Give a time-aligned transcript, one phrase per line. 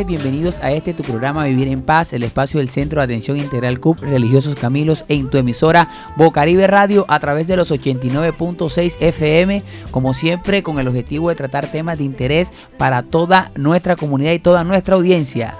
[0.00, 3.78] bienvenidos a este tu programa Vivir en Paz, el espacio del Centro de Atención Integral
[3.78, 10.14] CUP Religiosos Camilos en tu emisora Bocaribe Radio a través de los 89.6 FM, como
[10.14, 14.64] siempre con el objetivo de tratar temas de interés para toda nuestra comunidad y toda
[14.64, 15.54] nuestra audiencia.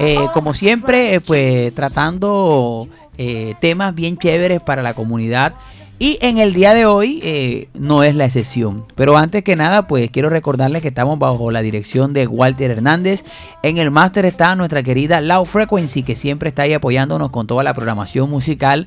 [0.00, 5.54] Eh, como siempre, eh, pues tratando eh, temas bien chéveres para la comunidad.
[5.98, 8.84] Y en el día de hoy eh, no es la excepción.
[8.96, 13.24] Pero antes que nada, pues quiero recordarles que estamos bajo la dirección de Walter Hernández.
[13.62, 17.64] En el máster está nuestra querida Low Frequency, que siempre está ahí apoyándonos con toda
[17.64, 18.86] la programación musical.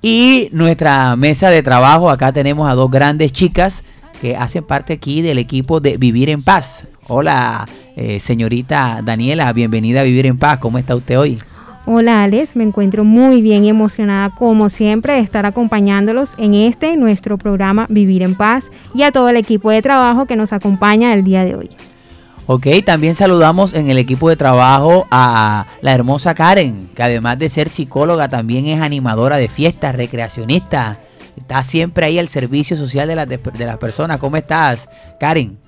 [0.00, 3.84] Y nuestra mesa de trabajo, acá tenemos a dos grandes chicas
[4.20, 6.88] que hacen parte aquí del equipo de Vivir en Paz.
[7.06, 10.58] Hola, eh, señorita Daniela, bienvenida a Vivir en Paz.
[10.58, 11.38] ¿Cómo está usted hoy?
[11.84, 16.96] Hola Alex, me encuentro muy bien y emocionada como siempre de estar acompañándolos en este
[16.96, 21.12] nuestro programa Vivir en Paz y a todo el equipo de trabajo que nos acompaña
[21.12, 21.70] el día de hoy.
[22.46, 27.48] Ok, también saludamos en el equipo de trabajo a la hermosa Karen, que además de
[27.48, 31.00] ser psicóloga también es animadora de fiestas, recreacionista.
[31.36, 34.18] Está siempre ahí al servicio social de de las personas.
[34.18, 34.88] ¿Cómo estás,
[35.18, 35.61] Karen?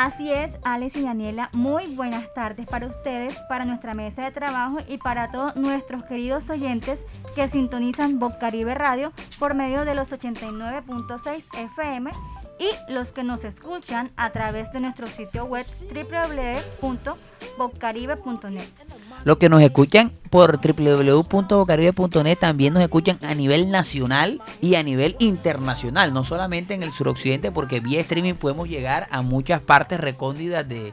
[0.00, 4.78] Así es, Alex y Daniela, muy buenas tardes para ustedes, para nuestra mesa de trabajo
[4.86, 7.00] y para todos nuestros queridos oyentes
[7.34, 11.42] que sintonizan Caribe Radio por medio de los 89.6
[11.74, 12.12] FM
[12.60, 18.87] y los que nos escuchan a través de nuestro sitio web www.bocaribe.net.
[19.24, 25.16] Los que nos escuchan por www.bocaribe.net también nos escuchan a nivel nacional y a nivel
[25.18, 30.68] internacional, no solamente en el suroccidente, porque vía streaming podemos llegar a muchas partes recónditas
[30.68, 30.92] de,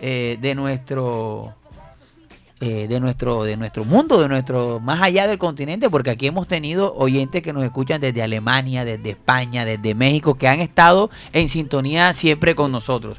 [0.00, 1.54] eh, de nuestro
[2.62, 6.46] eh, de nuestro de nuestro mundo, de nuestro más allá del continente, porque aquí hemos
[6.46, 11.48] tenido oyentes que nos escuchan desde Alemania, desde España, desde México, que han estado en
[11.48, 13.18] sintonía siempre con nosotros.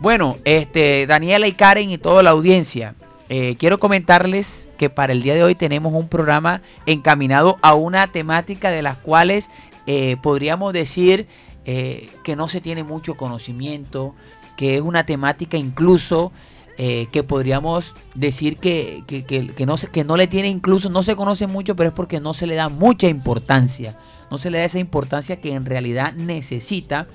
[0.00, 2.94] Bueno, este Daniela y Karen y toda la audiencia,
[3.28, 8.12] eh, quiero comentarles que para el día de hoy tenemos un programa encaminado a una
[8.12, 9.48] temática de las cuales
[9.86, 11.26] eh, podríamos decir
[11.66, 14.14] eh, que no se tiene mucho conocimiento,
[14.54, 16.30] que es una temática incluso
[16.76, 21.02] eh, que podríamos decir que, que, que, no se, que no le tiene incluso, no
[21.02, 23.96] se conoce mucho, pero es porque no se le da mucha importancia,
[24.30, 27.06] no se le da esa importancia que en realidad necesita,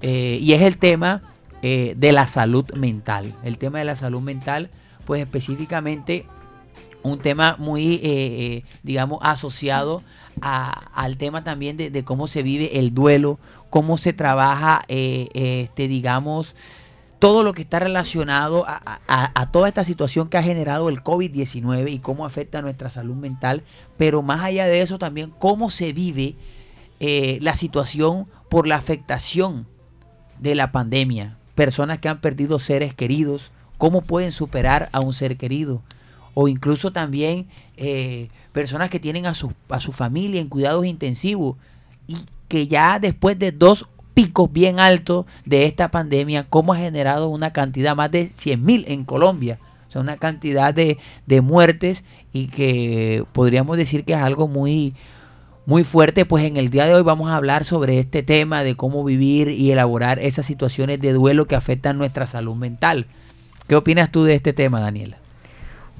[0.00, 1.22] eh, y es el tema
[1.60, 4.70] de la salud mental, el tema de la salud mental,
[5.08, 6.26] pues específicamente
[7.02, 10.02] un tema muy, eh, eh, digamos, asociado
[10.42, 13.38] a- al tema también de, cómo se vive el duelo,
[13.70, 16.54] cómo se trabaja, eh, este, digamos,
[17.20, 21.02] todo lo que está relacionado a, a- a toda esta situación que ha generado el
[21.02, 23.62] COVID-19 y cómo afecta a nuestra salud mental,
[23.96, 26.36] pero más allá de eso también cómo se vive
[27.00, 29.66] eh, la situación por la afectación
[30.38, 31.38] de la pandemia.
[31.54, 35.82] Personas que han perdido seres queridos, cómo pueden superar a un ser querido.
[36.34, 41.56] O incluso también eh, personas que tienen a su, a su familia en cuidados intensivos
[42.06, 42.16] y
[42.48, 47.52] que ya después de dos picos bien altos de esta pandemia, cómo ha generado una
[47.52, 49.58] cantidad más de 100 mil en Colombia.
[49.88, 54.94] O sea, una cantidad de, de muertes y que podríamos decir que es algo muy,
[55.66, 58.74] muy fuerte, pues en el día de hoy vamos a hablar sobre este tema de
[58.74, 63.06] cómo vivir y elaborar esas situaciones de duelo que afectan nuestra salud mental.
[63.68, 65.18] ¿Qué opinas tú de este tema, Daniela?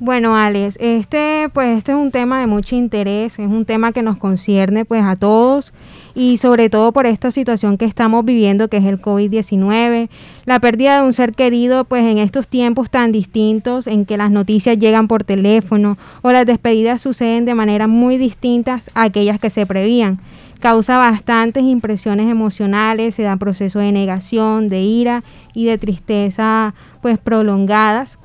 [0.00, 4.00] Bueno, Alex, este pues este es un tema de mucho interés, es un tema que
[4.00, 5.73] nos concierne pues a todos
[6.15, 10.09] y sobre todo por esta situación que estamos viviendo que es el COVID-19,
[10.47, 14.31] la pérdida de un ser querido pues en estos tiempos tan distintos en que las
[14.31, 19.50] noticias llegan por teléfono o las despedidas suceden de manera muy distintas a aquellas que
[19.50, 20.20] se prevían.
[20.61, 25.23] Causa bastantes impresiones emocionales, se da proceso de negación, de ira
[25.55, 28.19] y de tristeza pues prolongadas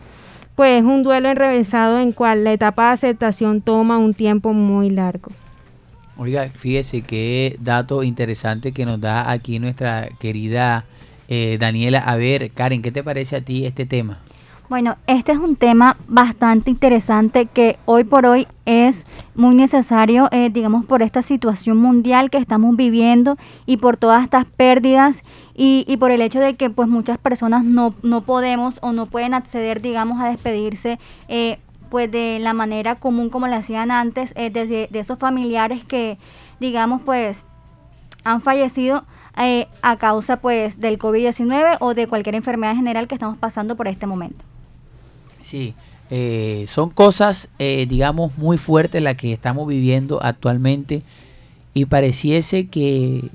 [0.56, 5.31] pues un duelo enrevesado en cual la etapa de aceptación toma un tiempo muy largo.
[6.16, 10.86] Oiga, fíjese qué dato interesante que nos da aquí nuestra querida
[11.28, 12.00] eh, Daniela.
[12.00, 14.20] A ver, Karen, ¿qué te parece a ti este tema?
[14.69, 19.06] Bueno, este es un tema bastante interesante que hoy por hoy es
[19.36, 24.45] muy necesario, eh, digamos, por esta situación mundial que estamos viviendo y por todas estas
[24.45, 25.21] pérdidas
[25.54, 29.33] y, por el hecho de que pues muchas personas no, no podemos o no pueden
[29.33, 30.98] acceder, digamos, a despedirse.
[31.27, 31.59] Eh,
[31.89, 36.18] pues de la manera común como lo hacían antes, eh, desde de esos familiares que,
[36.59, 37.45] digamos, pues
[38.24, 39.04] han fallecido
[39.38, 43.88] eh, a causa pues del COVID-19 o de cualquier enfermedad general que estamos pasando por
[43.88, 44.44] este momento.
[45.54, 45.76] Sí,
[46.10, 51.04] eh, son cosas, eh, digamos, muy fuertes las que estamos viviendo actualmente
[51.76, 53.30] y pareciese que,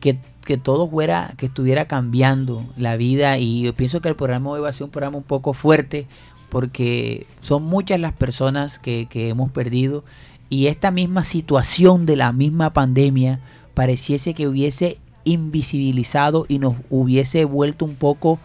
[0.00, 4.60] que, todo fuera, que estuviera cambiando la vida y yo pienso que el programa hoy
[4.60, 6.06] va a ser un programa un poco fuerte
[6.48, 10.04] porque son muchas las personas que, que hemos perdido
[10.48, 13.40] y esta misma situación de la misma pandemia
[13.74, 18.38] pareciese que hubiese invisibilizado y nos hubiese vuelto un poco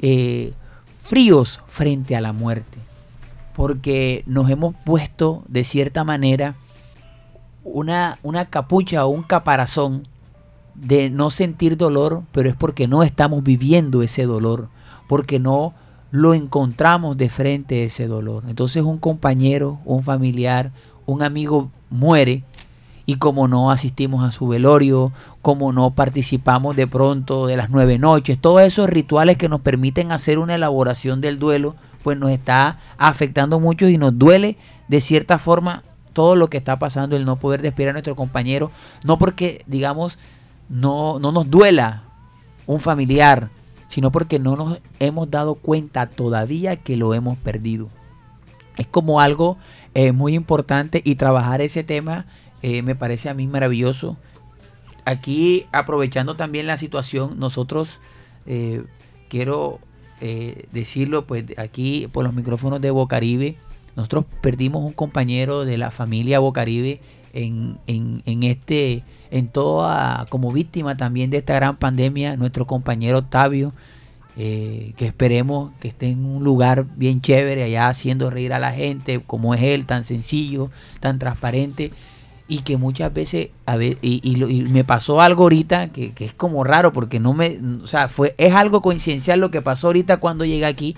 [0.00, 0.54] eh,
[1.02, 2.78] fríos frente a la muerte.
[3.54, 6.54] Porque nos hemos puesto de cierta manera
[7.64, 10.04] una, una capucha o un caparazón
[10.74, 14.68] de no sentir dolor, pero es porque no estamos viviendo ese dolor,
[15.08, 15.74] porque no
[16.10, 18.44] lo encontramos de frente ese dolor.
[18.48, 20.72] Entonces un compañero, un familiar,
[21.06, 22.44] un amigo muere
[23.10, 25.10] y como no asistimos a su velorio,
[25.42, 30.12] como no participamos de pronto de las nueve noches, todos esos rituales que nos permiten
[30.12, 31.74] hacer una elaboración del duelo,
[32.04, 36.78] pues nos está afectando mucho y nos duele de cierta forma todo lo que está
[36.78, 38.70] pasando, el no poder despedir a nuestro compañero,
[39.04, 40.16] no porque digamos
[40.68, 42.04] no, no nos duela
[42.68, 43.50] un familiar,
[43.88, 47.88] sino porque no nos hemos dado cuenta todavía que lo hemos perdido.
[48.76, 49.58] Es como algo
[49.94, 52.26] eh, muy importante y trabajar ese tema
[52.62, 54.16] eh, me parece a mí maravilloso.
[55.04, 58.00] Aquí, aprovechando también la situación, nosotros
[58.46, 58.84] eh,
[59.28, 59.80] quiero
[60.20, 63.56] eh, decirlo, pues aquí por los micrófonos de Bocaribe,
[63.96, 67.00] nosotros perdimos un compañero de la familia Bocaribe
[67.32, 73.18] en, en, en este, en toda, como víctima también de esta gran pandemia, nuestro compañero
[73.18, 73.72] Octavio,
[74.36, 79.20] que esperemos que esté en un lugar bien chévere allá haciendo reír a la gente,
[79.26, 80.70] como es él, tan sencillo,
[81.00, 81.92] tan transparente
[82.50, 86.24] y que muchas veces a ver, y, y, y me pasó algo ahorita que, que
[86.24, 89.86] es como raro porque no me o sea fue es algo coincidencial lo que pasó
[89.86, 90.96] ahorita cuando llegué aquí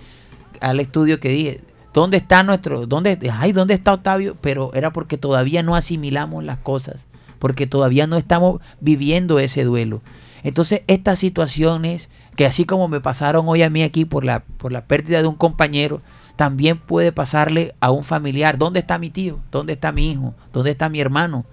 [0.60, 1.60] al estudio que dije
[1.92, 6.56] dónde está nuestro dónde ay dónde está Octavio pero era porque todavía no asimilamos las
[6.56, 7.06] cosas
[7.38, 10.00] porque todavía no estamos viviendo ese duelo.
[10.44, 14.70] Entonces estas situaciones que así como me pasaron hoy a mí aquí por la por
[14.70, 16.00] la pérdida de un compañero
[16.42, 18.58] también puede pasarle a un familiar.
[18.58, 19.38] ¿Dónde está mi tío?
[19.52, 20.34] ¿Dónde está mi hijo?
[20.52, 21.44] ¿Dónde está mi hermano?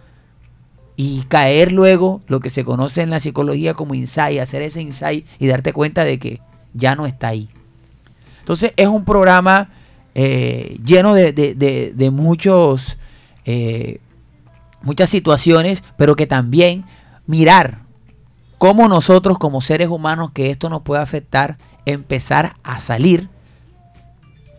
[0.96, 5.28] Y caer luego, lo que se conoce en la psicología como insight, hacer ese insight
[5.38, 6.42] y darte cuenta de que
[6.74, 7.50] ya no está ahí.
[8.40, 9.70] Entonces es un programa
[10.16, 12.98] eh, lleno de, de- de- muchos,
[13.46, 14.00] eh,
[14.82, 16.84] muchas situaciones, pero que también
[17.28, 17.84] mirar
[18.58, 23.30] cómo nosotros como seres humanos que esto nos puede afectar, empezar a salir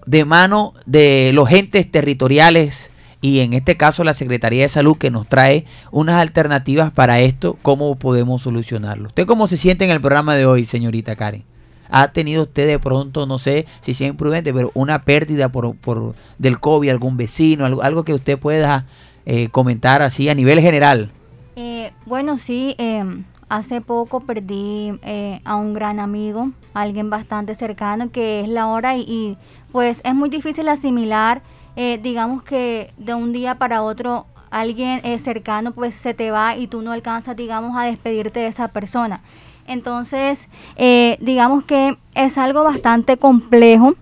[0.06, 5.10] de mano de los entes territoriales y en este caso la Secretaría de Salud que
[5.10, 9.08] nos trae unas alternativas para esto, cómo podemos solucionarlo.
[9.08, 11.44] ¿Usted cómo se siente en el programa de hoy, señorita Karen?
[11.90, 16.14] ¿Ha tenido usted de pronto, no sé si sea imprudente, pero una pérdida por, por
[16.38, 18.86] del COVID, algún vecino, algo, algo que usted pueda
[19.26, 21.10] eh, comentar así a nivel general?
[21.56, 23.04] Eh, bueno, sí, eh,
[23.50, 28.96] hace poco perdí eh, a un gran amigo, alguien bastante cercano, que es la hora
[28.96, 29.36] y,
[29.72, 31.42] pues es muy difícil asimilar,
[31.76, 36.56] eh, digamos que de un día para otro alguien eh, cercano pues se te va
[36.56, 39.20] y tú no alcanzas, digamos, a despedirte de esa persona.
[39.66, 43.94] Entonces, eh, digamos que es algo bastante complejo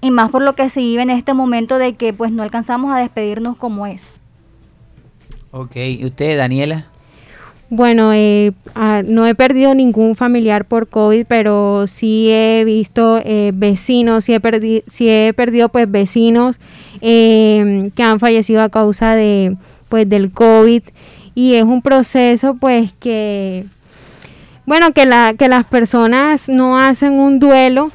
[0.00, 2.92] y más por lo que se vive en este momento de que pues no alcanzamos
[2.92, 4.02] a despedirnos como es.
[5.50, 6.86] Ok, ¿y usted, Daniela?
[7.68, 13.50] Bueno, eh, ah, no he perdido ningún familiar por COVID, pero sí he visto eh,
[13.52, 16.60] vecinos, sí he, perdi sí he perdido pues vecinos
[17.00, 19.56] eh, que han fallecido a causa de
[19.88, 20.82] pues del COVID.
[21.34, 23.66] Y es un proceso pues que
[24.64, 27.90] bueno que la que las personas no hacen un duelo,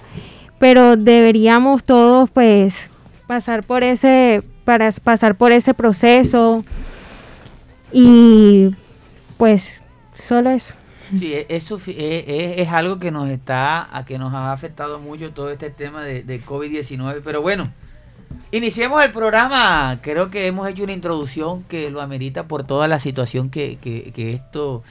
[0.59, 2.75] pero deberíamos todos pues
[3.25, 6.65] pasar por ese para pasar por ese proceso.
[7.93, 8.71] Y
[9.41, 9.81] pues
[10.15, 10.75] solo eso.
[11.17, 14.99] Sí, es, es, es- es- es algo que nos está, a que nos ha afectado
[14.99, 17.71] mucho todo este tema de, de COVID-19, pero bueno,
[18.51, 19.97] iniciemos el programa.
[20.03, 24.11] Creo que hemos hecho una introducción que lo amerita por toda la situación que, que-
[24.13, 24.83] que esto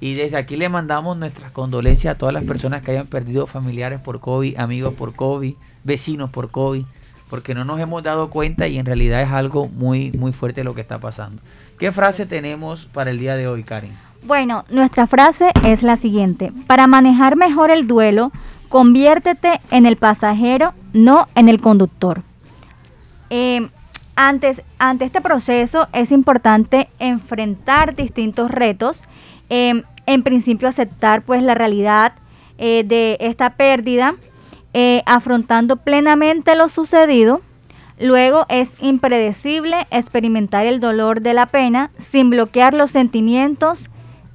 [0.00, 4.00] Y desde aquí le mandamos nuestras condolencias a todas las personas que hayan perdido familiares
[4.00, 5.54] por COVID, amigos por COVID,
[5.84, 6.84] vecinos por COVID,
[7.30, 10.74] porque no nos hemos dado cuenta y en realidad es algo muy, muy fuerte lo
[10.74, 11.40] que está pasando.
[11.82, 13.98] ¿Qué frase tenemos para el día de hoy, Karen?
[14.22, 16.52] Bueno, nuestra frase es la siguiente.
[16.68, 18.30] Para manejar mejor el duelo,
[18.68, 22.22] conviértete en el pasajero, no en el conductor.
[23.30, 23.68] Eh,
[24.14, 29.02] antes, ante este proceso es importante enfrentar distintos retos.
[29.50, 32.12] Eh, en principio aceptar pues la realidad
[32.58, 34.14] eh, de esta pérdida,
[35.04, 37.40] afrontando plenamente lo sucedido.
[37.98, 43.90] Luego es impredecible experimentar el dolor de la pena sin bloquear los sentimientos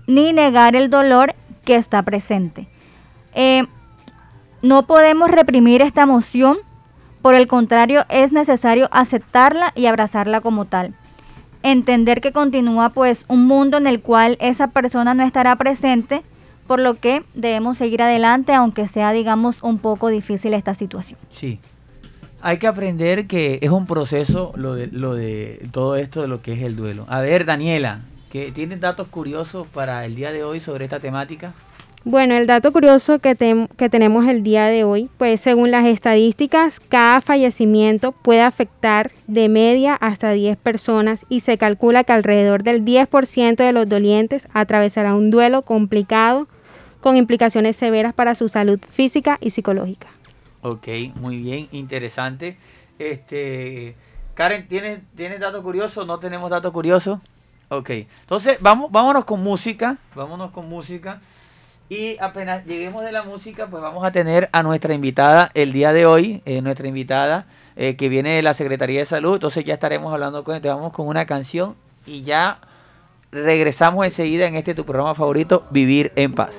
[0.06, 1.36] ni negar el dolor
[1.66, 2.68] que está presente.
[3.34, 3.66] Eh,
[4.62, 6.58] no podemos reprimir esta emoción,
[7.22, 10.94] por el contrario es necesario aceptarla y abrazarla como tal
[11.64, 16.22] entender que continúa pues un mundo en el cual esa persona no estará presente,
[16.66, 21.20] por lo que debemos seguir adelante aunque sea digamos un poco difícil esta situación.
[21.32, 21.60] Sí.
[22.42, 26.42] Hay que aprender que es un proceso lo de, lo de todo esto de lo
[26.42, 27.06] que es el duelo.
[27.10, 28.02] A ver, Daniela,
[28.32, 31.54] ¿que ¿tienes datos curiosos para el día de hoy sobre esta temática?
[32.10, 33.36] Bueno, el dato curioso que,
[33.76, 39.50] que, tenemos el día de hoy, pues según las estadísticas, cada fallecimiento puede afectar de
[39.50, 45.16] media hasta 10 personas y se calcula que alrededor del 10% de los dolientes atravesará
[45.16, 46.48] un duelo complicado
[47.02, 50.08] con implicaciones severas para su salud física y psicológica.
[50.62, 52.58] Ok, muy bien, interesante.
[53.00, 53.96] Este,
[54.34, 56.06] Karen, ¿tienes, ¿tienes dato curioso?
[56.06, 57.22] ¿No tenemos dato curioso?
[57.70, 61.22] Ok, entonces vamos, vámonos con música, vámonos con música.
[61.90, 65.94] Y apenas lleguemos de la música, pues vamos a tener a nuestra invitada el día
[65.94, 67.46] de hoy, eh, nuestra invitada
[67.78, 69.36] eh, que viene de la Secretaría de Salud.
[69.36, 70.76] Entonces ya estaremos hablando con ella.
[70.76, 72.60] Vamos con una canción y ya
[73.32, 76.56] regresamos enseguida en este tu programa favorito, Vivir en Paz.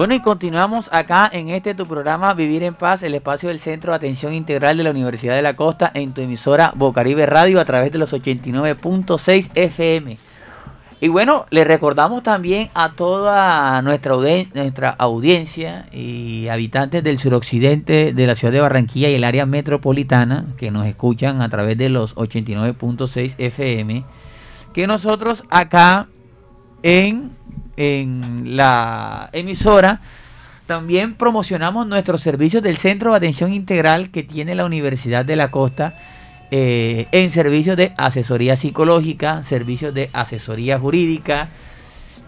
[0.00, 3.92] Bueno, y continuamos acá en este tu programa Vivir en Paz, el espacio del Centro
[3.92, 7.66] de Atención Integral de la Universidad de la Costa en tu emisora Bocaribe Radio a
[7.66, 10.16] través de los 89.6 FM.
[11.02, 14.14] Y bueno, le recordamos también a toda nuestra,
[14.54, 20.46] nuestra audiencia y habitantes del suroccidente de la ciudad de Barranquilla y el área metropolitana
[20.56, 24.06] que nos escuchan a través de los 89.6 FM,
[24.72, 26.08] que nosotros acá
[26.82, 27.32] en,
[27.76, 30.00] en la emisora
[30.70, 35.50] también promocionamos nuestros servicios del Centro de Atención Integral que tiene la Universidad de la
[35.50, 35.94] Costa
[36.52, 41.48] eh, en servicios de asesoría psicológica, servicios de asesoría jurídica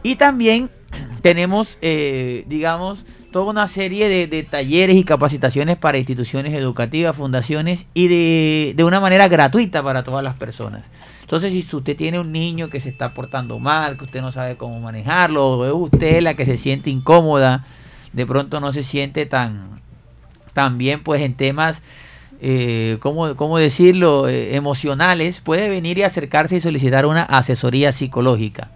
[0.02, 0.70] y también
[1.22, 7.86] tenemos, eh, digamos, toda una serie de, de talleres y capacitaciones para instituciones educativas, fundaciones
[7.94, 10.86] y de, de una manera gratuita para todas las personas.
[11.32, 14.58] Entonces, si usted tiene un niño que se está portando mal, que usted no sabe
[14.58, 17.64] cómo manejarlo, o es usted la que se siente incómoda,
[18.12, 19.80] de pronto no se siente tan,
[20.76, 21.80] bien pues en temas,
[22.42, 28.70] eh, ¿cómo, cómo decirlo?, eh, emocionales, puede venir y acercarse y solicitar una asesoría psicológica.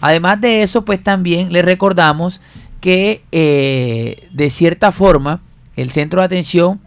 [0.00, 2.40] Además de eso, pues también le recordamos
[2.80, 5.42] que eh, de cierta forma
[5.76, 6.80] el centro de atención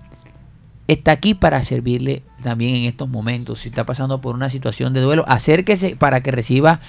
[0.87, 3.61] está aquí para servirle también en estos momentos.
[3.61, 6.79] Si está pasando por una situación de duelo, acérquese para que reciba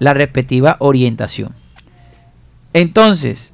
[0.00, 1.54] la respectiva orientación.
[2.72, 3.52] Entonces,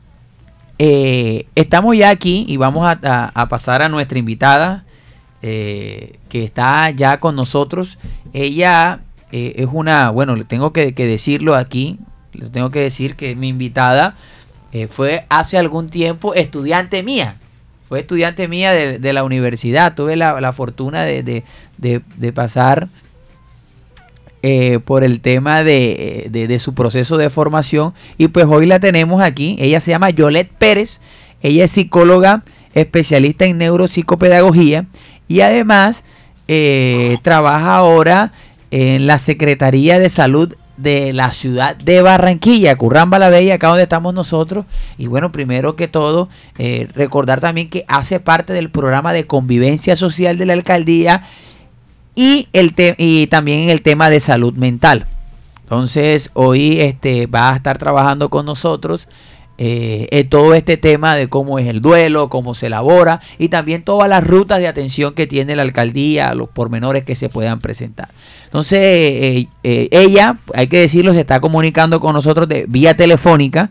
[0.78, 4.84] eh, estamos ya aquí y vamos a, pasar a nuestra invitada
[5.42, 7.98] eh, que está ya con nosotros.
[8.32, 9.00] Ella
[9.32, 11.98] eh, es una, bueno, le tengo que, que decirlo aquí,
[12.32, 14.16] le tengo que decir que mi invitada
[14.90, 17.36] fue hace algún tiempo estudiante mía.
[17.88, 19.94] Fue estudiante mía de, la universidad.
[19.94, 21.42] Tuve la, fortuna de,
[22.34, 22.88] pasar
[24.42, 27.94] eh, por el tema de, de- de su proceso de formación.
[28.18, 29.56] Y pues hoy la tenemos aquí.
[29.58, 31.00] Ella se llama Yolette Pérez.
[31.42, 32.42] Ella es psicóloga
[32.74, 34.86] especialista en neuropsicopedagogía.
[35.26, 36.04] Y además
[36.46, 38.32] eh, trabaja ahora
[38.70, 43.82] en la Secretaría de Salud de la ciudad de Barranquilla, Curramba la Bella, acá donde
[43.82, 44.64] estamos nosotros.
[44.96, 49.96] Y bueno, primero que todo, eh, recordar también que hace parte del programa de convivencia
[49.96, 51.24] social de la alcaldía
[52.14, 55.06] y, el te- y también el tema de salud mental.
[55.64, 59.06] Entonces, hoy este, va a estar trabajando con nosotros
[59.60, 63.82] eh, en todo este tema de cómo es el duelo, cómo se elabora y también
[63.82, 68.08] todas las rutas de atención que tiene la alcaldía, los pormenores que se puedan presentar.
[68.44, 73.70] Entonces, eh, eh, ella, hay que decirlo, se está comunicando con nosotros de vía telefónica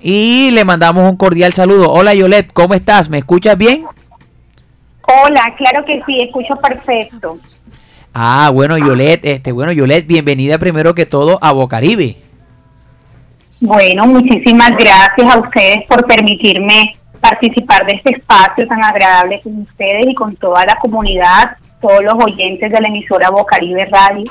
[0.00, 1.92] y le mandamos un cordial saludo.
[1.92, 3.08] Hola Yolette, ¿cómo estás?
[3.08, 3.84] ¿Me escuchas bien?
[5.02, 7.38] Hola, claro que sí, escucho perfecto.
[8.12, 12.16] Ah, bueno, Yolette, este, bueno, Yolette, bienvenida primero que todo a Bocaribe.
[13.60, 20.06] Bueno, muchísimas gracias a ustedes por permitirme participar de este espacio tan agradable con ustedes
[20.08, 24.24] y con toda la comunidad, todos los oyentes de la emisora Bocaribe Radio.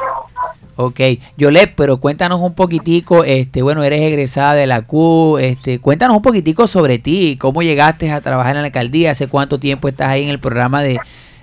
[0.78, 1.00] Ok,
[1.38, 6.22] Yolette, pero cuéntanos un poquitico, este, bueno, eres egresada de la Q, este, cuéntanos un
[6.22, 10.24] poquitico sobre ti, cómo llegaste a trabajar en la alcaldía, hace cuánto tiempo estás ahí
[10.24, 11.00] en el programa de,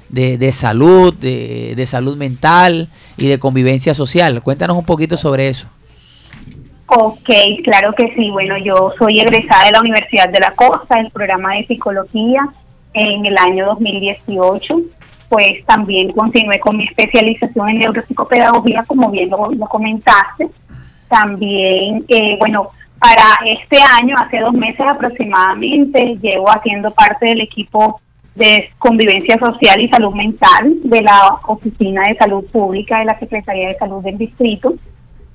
[0.08, 4.40] de, de salud, de, de salud mental y de convivencia social.
[4.40, 5.66] Cuéntanos un poquito sobre eso.
[6.86, 7.30] Ok,
[7.62, 8.30] claro que sí.
[8.30, 12.46] Bueno, yo soy egresada de la Universidad de la Costa, del programa de psicología
[12.92, 14.80] en el año 2018.
[15.28, 20.48] Pues también continué con mi especialización en neuropsicopedagogía, como bien lo, lo comentaste.
[21.08, 22.68] También, eh, bueno,
[22.98, 28.00] para este año, hace dos meses aproximadamente, llevo haciendo parte del equipo
[28.34, 33.68] de convivencia social y salud mental de la Oficina de Salud Pública de la Secretaría
[33.68, 34.74] de Salud del Distrito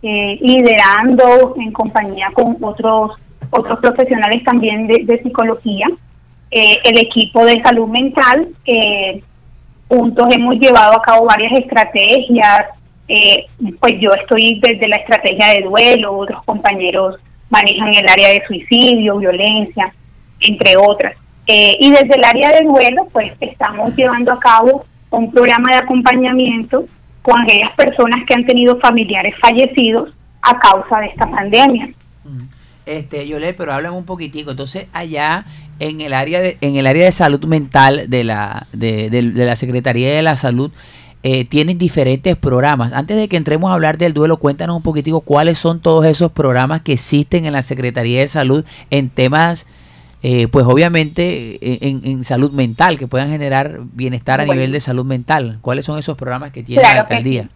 [0.01, 3.11] eh, liderando en compañía con otros
[3.51, 5.87] otros profesionales también de, psicología.
[6.51, 9.23] Eh, el equipo de salud mental que
[9.87, 12.65] juntos hemos llevado a cabo varias estrategias.
[13.07, 13.45] Eh,
[13.79, 17.15] pues yo estoy desde la estrategia de duelo otros compañeros
[17.49, 19.93] manejan el área de suicidio violencia
[20.41, 21.15] entre otras.
[21.47, 25.77] Eh, y desde el área de duelo pues estamos llevando a cabo un programa de
[25.77, 26.85] acompañamiento
[27.21, 30.09] con aquellas personas que han tenido familiares fallecidos
[30.41, 31.89] a causa de esta pandemia.
[32.85, 34.51] Este, Yolette, pero háblame un poquitico.
[34.51, 35.45] Entonces, allá
[35.79, 39.45] en el área de, en el área de salud mental de la, de, de- de
[39.45, 40.71] la Secretaría de la Salud,
[41.21, 42.93] eh, tienen diferentes programas.
[42.93, 46.31] Antes de que entremos a hablar del duelo, cuéntanos un poquitico cuáles son todos esos
[46.31, 49.65] programas que existen en la Secretaría de Salud en temas
[50.21, 54.55] eh, pues obviamente eh, en, en salud mental, que puedan generar bienestar a Bueno.
[54.55, 55.59] nivel de salud mental.
[55.61, 57.49] ¿Cuáles son esos programas que tiene Claro la alcaldía?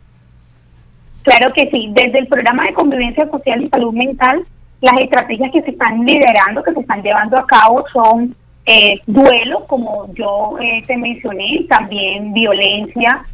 [1.23, 4.45] Claro que sí, desde el programa de convivencia social y salud mental,
[4.82, 9.65] las estrategias que se están liderando, que se están llevando a cabo son eh, duelo,
[9.67, 13.26] como yo eh, te mencioné, también violencia,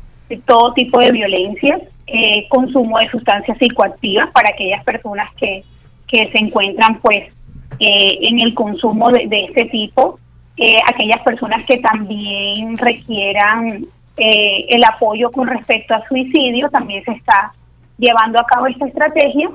[0.46, 5.64] todo tipo de violencia, eh, consumo de sustancias psicoactivas para aquellas personas que,
[6.08, 7.32] que se encuentran pues
[7.80, 10.20] eh, en el consumo de, este tipo,
[10.58, 13.86] eh, aquellas personas que también requieran
[14.18, 17.54] eh, el apoyo con respecto a suicidio, también se está
[17.98, 19.50] llevando a cabo esta estrategia.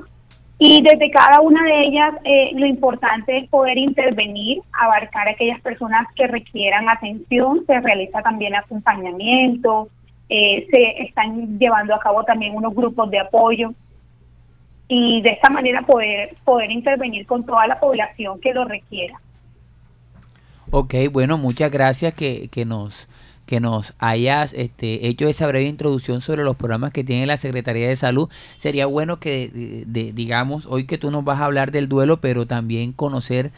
[0.57, 5.59] Y desde cada una de ellas, eh, lo importante es poder intervenir, abarcar a aquellas
[5.61, 9.89] personas que requieran atención, se realiza también acompañamiento,
[10.29, 13.73] eh, se están llevando a cabo también unos grupos de apoyo
[14.87, 19.19] y de esta manera poder, poder intervenir con toda la población que lo requiera.
[20.71, 23.07] Ok, bueno, muchas gracias que, que nos
[23.45, 27.87] que nos hayas este, hecho esa breve introducción sobre los programas que tiene la Secretaría
[27.87, 28.27] de Salud.
[28.57, 32.17] Sería bueno que, de- de- digamos, hoy que tú nos vas a hablar del duelo,
[32.17, 33.51] pero también conocer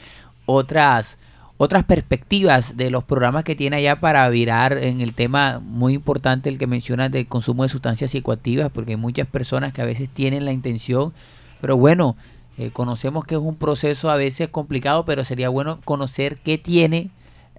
[0.45, 1.17] otras
[1.57, 6.49] otras perspectivas de los programas que tiene allá para virar en el tema muy importante
[6.49, 10.09] el que mencionas del consumo de sustancias psicoactivas, porque hay muchas personas que a veces
[10.09, 11.13] tienen la intención,
[11.59, 12.15] pero bueno,
[12.57, 17.09] eh, conocemos que es un proceso a veces complicado, pero sería bueno conocer qué tiene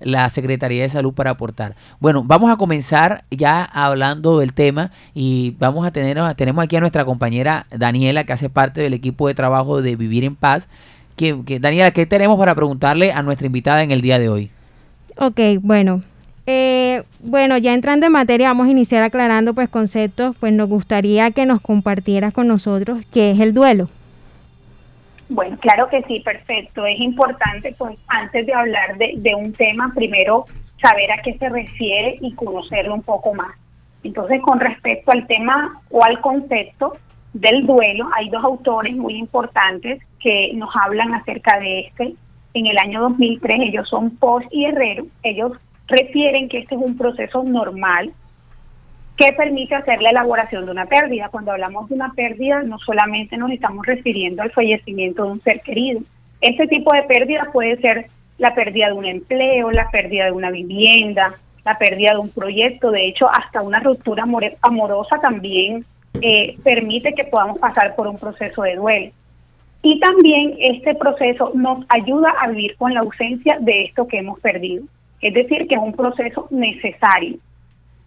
[0.01, 1.75] la Secretaría de Salud para aportar.
[2.01, 6.81] Bueno, vamos a comenzar ya hablando del tema y vamos a tener, tenemos aquí a
[6.81, 10.69] nuestra compañera Daniela, que hace parte del equipo de trabajo de Vivir en Paz.
[11.19, 14.51] Que, que- Daniela, ¿qué tenemos para preguntarle a nuestra invitada en el día de hoy?
[15.19, 16.03] Ok, bueno.
[16.47, 20.35] Eh, bueno, ya entrando en materia, vamos a iniciar aclarando pues conceptos.
[20.41, 23.89] Pues nos gustaría que nos compartieras con nosotros qué es el duelo.
[25.29, 26.87] Bueno, claro que sí, perfecto.
[26.87, 30.47] Es importante, pues, antes de hablar de, de un tema, primero
[30.81, 33.55] saber a qué se refiere y conocerlo un poco más.
[34.05, 36.97] Entonces, con respecto al tema o al concepto
[37.41, 42.15] del duelo, hay dos autores muy importantes que nos hablan acerca de este.
[42.55, 45.07] En el año 2003, ellos son Post y Herrero.
[45.23, 45.53] Ellos
[45.87, 48.13] refieren que este es un proceso normal
[49.17, 51.29] que permite hacer la elaboración de una pérdida.
[51.29, 55.61] Cuando hablamos de una pérdida, no solamente nos estamos refiriendo al fallecimiento de un ser
[55.61, 56.01] querido.
[56.41, 58.07] Este tipo de pérdida puede ser
[58.39, 62.91] la pérdida de un empleo, la pérdida de una vivienda, la pérdida de un proyecto.
[62.91, 64.25] De hecho, hasta una ruptura
[64.63, 65.85] amorosa también
[66.23, 69.13] eh, permite que podamos pasar por un proceso de duelo.
[69.83, 74.41] Y también este proceso nos ayuda a vivir con la ausencia de esto que hemos
[74.41, 74.85] perdido.
[75.21, 77.37] Es decir, que es un proceso necesario.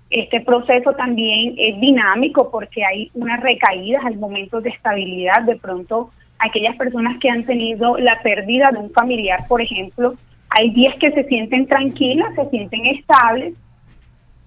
[0.10, 5.44] Este proceso también es dinámico porque hay unas recaídas, hay momentos de estabilidad.
[5.44, 10.16] De pronto, aquellas personas que han tenido la pérdida de un familiar, por ejemplo,
[10.50, 13.54] hay días que se sienten tranquilas, se sienten estables,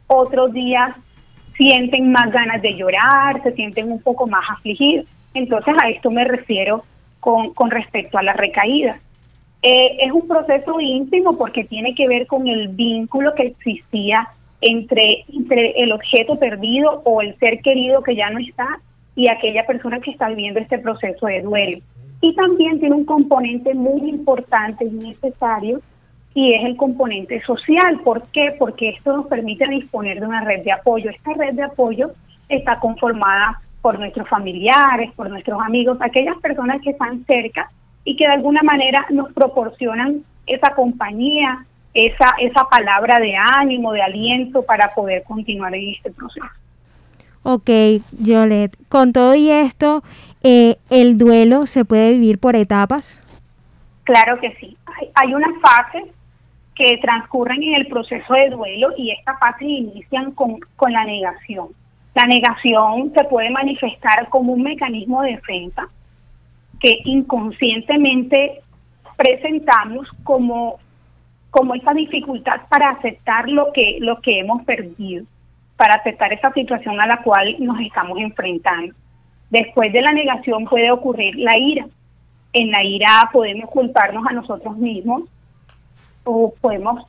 [0.07, 0.94] otros días
[1.57, 5.07] sienten más ganas de llorar, se sienten un poco más afligidos.
[5.35, 6.85] Entonces, a esto me refiero
[7.21, 8.99] con, con respecto a la recaída.
[9.62, 14.29] Eh, es un proceso íntimo porque tiene que ver con el vínculo que existía
[14.61, 18.67] entre, entre el objeto perdido o el ser querido que ya no está
[19.17, 21.79] y aquella persona que está viviendo este proceso de duelo.
[22.21, 25.81] Y también tiene un componente muy importante y necesario
[26.35, 28.01] y es el componente social.
[28.03, 28.55] ¿Por qué?
[28.59, 31.11] Porque esto nos permite disponer de una red de apoyo.
[31.11, 32.11] Esta red de apoyo
[32.49, 37.70] está conformada por nuestros familiares, por nuestros amigos, aquellas personas que están cerca
[38.05, 44.03] y que de alguna manera nos proporcionan esa compañía, esa, esa palabra de ánimo, de
[44.03, 46.47] aliento para poder continuar en este proceso.
[47.42, 47.70] Ok,
[48.18, 50.03] Yolet, con todo y esto,
[50.42, 53.20] eh, ¿el duelo se puede vivir por etapas?
[54.05, 54.77] Claro que sí.
[54.87, 56.05] Hay, hay unas fases
[56.75, 61.69] que transcurren en el proceso de duelo y estas fases inician con, con la negación.
[62.15, 65.89] La negación se puede manifestar como un mecanismo de defensa
[66.81, 68.61] que inconscientemente
[69.17, 70.79] presentamos como,
[71.51, 75.25] como esa dificultad para aceptar lo que, lo que hemos perdido,
[75.77, 78.95] para aceptar esa situación a la cual nos estamos enfrentando.
[79.51, 81.87] Después de la negación puede ocurrir la ira.
[82.53, 85.23] En la ira podemos culparnos a nosotros mismos
[86.25, 87.07] o podemos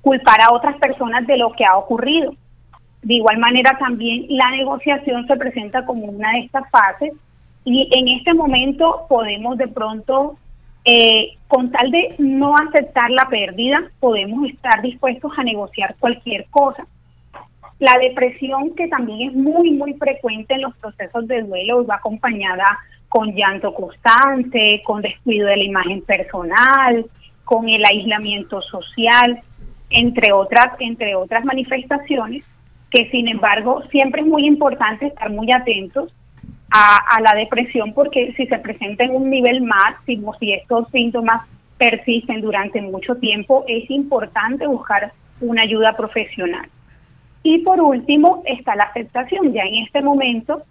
[0.00, 2.34] culpar a otras personas de lo que ha ocurrido.
[3.02, 7.12] De igual manera también la negociación se presenta como una de estas fases
[7.64, 10.38] y en este momento podemos de pronto,
[10.84, 16.86] eh, con tal de no aceptar la pérdida, podemos estar dispuestos a negociar cualquier cosa.
[17.78, 22.64] La depresión, que también es muy, muy frecuente en los procesos de duelo, va acompañada
[23.08, 27.06] con llanto constante, con descuido de la imagen personal,
[27.48, 29.40] con el aislamiento social,
[29.88, 32.44] entre otras, entre otras manifestaciones,
[32.90, 36.12] que sin embargo siempre es muy importante estar muy atentos
[36.70, 41.48] a, a la depresión porque si se presenta en un nivel máximo, si estos síntomas
[41.78, 46.68] persisten durante mucho tiempo, es importante buscar una ayuda profesional.
[47.42, 49.54] Y por último está la aceptación.
[49.54, 50.64] Ya en este momento,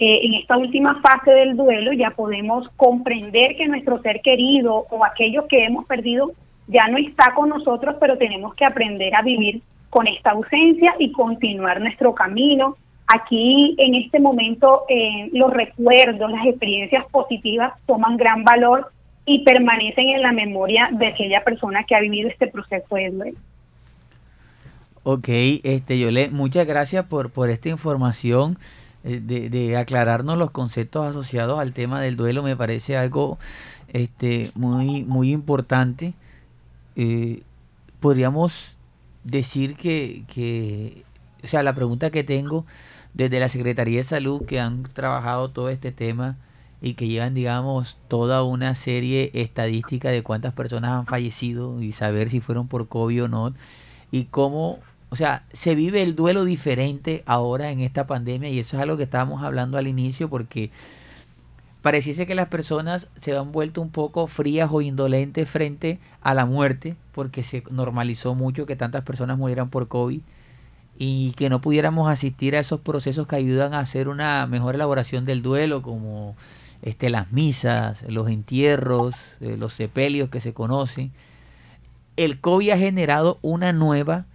[0.00, 5.04] eh, en esta última fase del duelo, ya podemos comprender que nuestro ser querido o
[5.04, 6.32] aquello que hemos perdido
[6.66, 11.12] ya no está con nosotros, pero tenemos que aprender a vivir con esta ausencia y
[11.12, 12.76] continuar nuestro camino.
[13.06, 18.90] Aquí en este momento eh, los recuerdos, las experiencias positivas toman gran valor
[19.26, 23.38] y permanecen en la memoria de aquella persona que ha vivido este proceso de duelo.
[25.04, 25.28] Ok,
[25.62, 28.56] este Yole, muchas gracias por, por esta información,
[29.04, 33.38] de, de, aclararnos los conceptos asociados al tema del duelo, me parece algo
[33.92, 36.14] este, muy, muy importante.
[36.96, 37.42] Eh,
[38.00, 38.76] podríamos
[39.22, 41.04] decir que, que,
[41.42, 42.64] o sea, la pregunta que tengo
[43.12, 46.36] desde la Secretaría de Salud, que han trabajado todo este tema
[46.80, 52.30] y que llevan, digamos, toda una serie estadística de cuántas personas han fallecido y saber
[52.30, 53.54] si fueron por COVID o no,
[54.10, 54.80] y cómo
[55.14, 58.96] o sea, se vive el duelo diferente ahora en esta pandemia y eso es algo
[58.96, 60.72] que estábamos hablando al inicio porque
[61.82, 66.46] pareciese que las personas se han vuelto un poco frías o indolentes frente a la
[66.46, 70.20] muerte porque se normalizó mucho que tantas personas murieran por COVID
[70.98, 75.26] y que no pudiéramos asistir a esos procesos que ayudan a hacer una mejor elaboración
[75.26, 76.34] del duelo como
[76.82, 81.12] este las misas, los entierros, eh, los sepelios que se conocen.
[82.16, 84.26] El COVID ha generado una nueva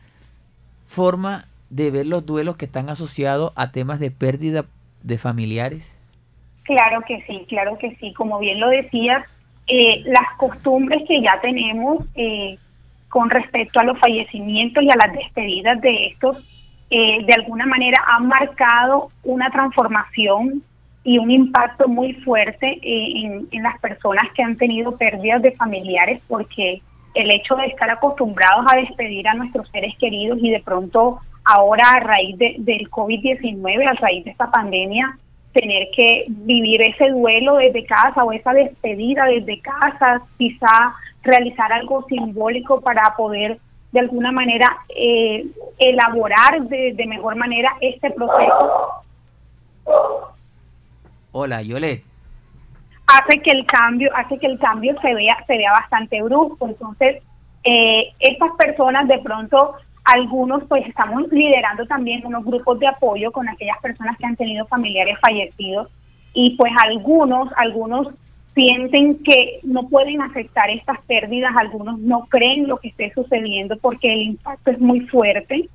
[0.89, 4.65] forma de ver los duelos que están asociados a temas de pérdida
[5.03, 5.95] de familiares?
[6.63, 8.11] Claro que sí, claro que sí.
[8.13, 9.23] Como bien lo decías,
[9.67, 12.57] eh, las costumbres que ya tenemos eh,
[13.07, 16.43] con respecto a los fallecimientos y a las despedidas de estos,
[16.89, 20.63] eh, de alguna manera han marcado una transformación
[21.03, 26.19] y un impacto muy fuerte en, en las personas que han tenido pérdidas de familiares
[26.27, 26.81] porque
[27.13, 31.91] el hecho de estar acostumbrados a despedir a nuestros seres queridos y de pronto ahora
[31.91, 35.17] a raíz de, del COVID-19, a raíz de esta pandemia,
[35.53, 40.93] tener que vivir ese duelo desde casa o esa despedida desde casa, quizá
[41.23, 43.59] realizar algo simbólico para poder
[43.91, 45.45] de alguna manera eh,
[45.79, 48.91] elaborar de, de mejor manera este proceso.
[51.31, 52.08] Hola, Yolet
[53.09, 56.67] hace que el cambio hace que el cambio se vea se vea bastante brusco.
[56.67, 57.21] Entonces
[57.63, 63.47] eh, estas personas de pronto algunos pues estamos liderando también unos grupos de apoyo con
[63.49, 65.89] aquellas personas que han tenido familiares fallecidos
[66.33, 68.07] y pues algunos algunos
[68.55, 74.11] sienten que no pueden aceptar estas pérdidas algunos no creen lo que esté sucediendo porque
[74.13, 75.67] el impacto es muy fuerte.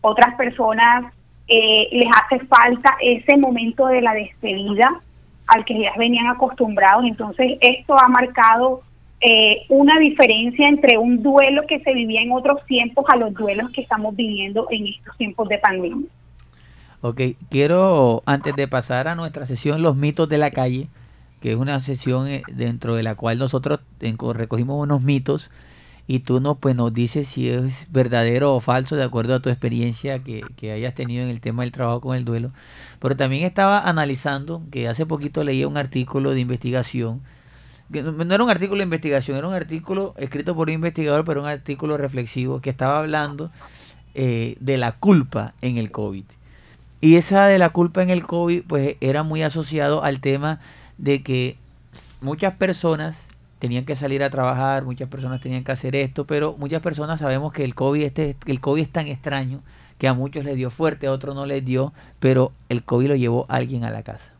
[0.00, 1.12] Otras personas
[1.48, 5.00] eh, les hace falta ese momento de la despedida
[5.46, 7.04] al que ya venían acostumbrados.
[7.04, 8.82] Entonces, esto ha marcado
[9.20, 13.70] eh, una diferencia entre un duelo que se vivía en otros tiempos a los duelos
[13.72, 16.08] que estamos viviendo en estos tiempos de pandemia.
[17.00, 20.88] Ok, quiero, antes de pasar a nuestra sesión Los mitos de la calle,
[21.40, 23.80] que es una sesión eh, dentro de la cual nosotros
[24.34, 25.50] recogimos unos mitos
[26.08, 29.50] y tú nos, pues, nos dices si es verdadero o falso de acuerdo a tu
[29.50, 32.52] experiencia que, que hayas tenido en el tema del trabajo con el duelo.
[33.00, 37.22] Pero también estaba analizando que hace poquito leía un artículo de investigación,
[37.88, 41.48] no, era un artículo de investigación, era un artículo escrito por un investigador, pero un
[41.48, 43.50] artículo reflexivo que estaba hablando
[44.14, 46.24] eh, de la culpa en el COVID.
[47.00, 50.60] Y esa de la culpa en el COVID, pues era muy asociado al tema
[50.98, 51.56] de que
[52.20, 53.25] muchas personas
[53.58, 57.52] tenían que salir a trabajar, muchas personas tenían que hacer esto, pero muchas personas sabemos
[57.52, 59.60] que el COVID, este, el COVID es tan extraño
[59.98, 63.16] que a muchos les dio fuerte, a otros no les dio, pero el COVID lo
[63.16, 64.32] llevó alguien a la casa.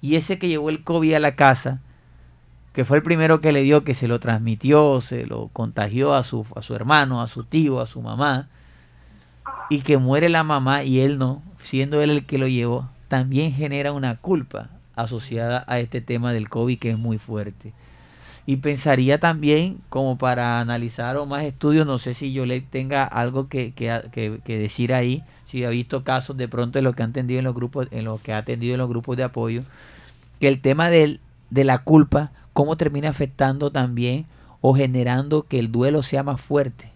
[0.00, 1.80] Y ese que llevó el COVID a la casa,
[2.72, 6.24] que fue el primero que le dio, que se lo transmitió, se lo contagió a
[6.24, 8.48] su, a su hermano, a su tío, a su mamá,
[9.70, 13.52] y que muere la mamá y él no, siendo él el que lo llevó, también
[13.52, 17.72] genera una culpa asociada a este tema del COVID que es muy fuerte.
[18.44, 23.04] Y pensaría también, como para analizar o más estudios, no sé si yo le tenga
[23.04, 27.04] algo que, que, que, decir ahí, si ha visto casos de pronto en lo que
[27.04, 29.62] han atendido en los grupos, en lo que ha atendido en los grupos de apoyo,
[30.40, 34.26] que el tema del, de la culpa, cómo termina afectando también
[34.60, 36.90] o generando que el duelo sea más fuerte.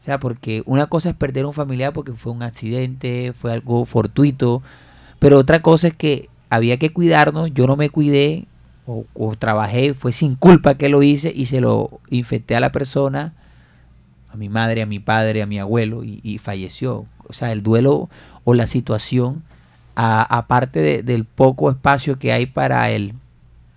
[0.00, 3.84] O sea, porque una cosa es perder un familiar porque fue un accidente, fue algo
[3.84, 4.62] fortuito,
[5.18, 8.46] pero otra cosa es que había que cuidarnos, yo no me cuidé,
[9.14, 13.34] o, trabajé, fue sin culpa que lo hice y se lo infecté a la persona,
[14.32, 17.04] a mi madre, a mi padre, a mi abuelo y, y falleció.
[17.28, 18.08] O sea, el duelo
[18.44, 19.42] o la situación,
[19.94, 23.12] aparte de- del poco espacio que hay para el,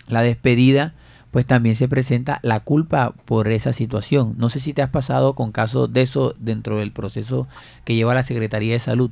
[0.07, 0.93] la despedida,
[1.31, 4.35] pues también se presenta la culpa por esa situación.
[4.37, 7.47] No sé si te has pasado con casos de eso dentro del proceso
[7.85, 9.11] que lleva la Secretaría de Salud.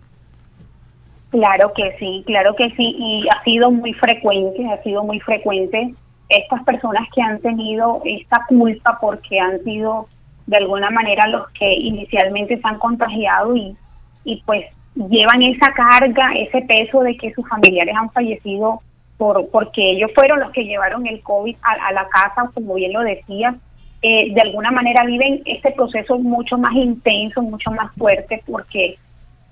[1.30, 5.94] Claro que sí, claro que sí, y ha sido muy frecuente, ha sido muy frecuente
[6.28, 10.08] estas personas que han tenido esta culpa porque han sido
[10.48, 13.76] de alguna manera los que inicialmente se han contagiado y,
[14.24, 14.66] y pues
[14.96, 18.82] llevan esa carga, ese peso de que sus familiares han fallecido
[19.18, 22.94] por porque ellos fueron los que llevaron el COVID a, a la casa, como bien
[22.94, 23.56] lo decía,
[24.02, 28.98] eh, de alguna manera viven este proceso mucho más intenso, mucho más fuerte porque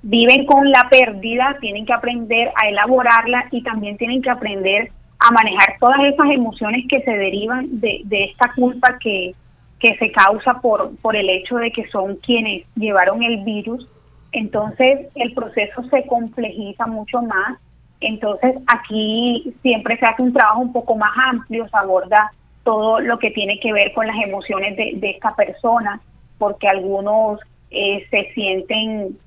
[0.01, 5.31] viven con la pérdida, tienen que aprender a elaborarla y también tienen que aprender a
[5.31, 9.33] manejar todas esas emociones que se derivan de, de esta culpa que,
[9.79, 13.87] que se causa por, por el hecho de que son quienes llevaron el virus.
[14.31, 17.57] Entonces el proceso se complejiza mucho más.
[17.99, 22.31] Entonces aquí siempre se hace un trabajo un poco más amplio, se aborda
[22.63, 25.99] todo lo que tiene que ver con las emociones de, de esta persona,
[26.37, 27.39] porque algunos
[27.71, 29.17] eh, se sienten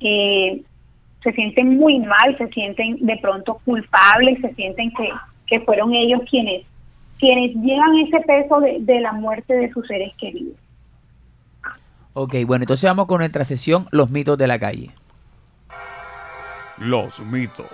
[0.00, 0.62] eh,
[1.22, 5.08] se sienten muy mal, se sienten de pronto culpables, se sienten que,
[5.46, 6.64] que fueron ellos quienes
[7.18, 10.56] quienes llevan ese peso de, de la muerte de sus seres queridos.
[12.12, 14.90] Ok, bueno, entonces vamos con nuestra sesión Los mitos de la calle.
[16.78, 17.66] Los mitos